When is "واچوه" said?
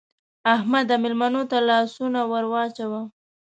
2.51-3.01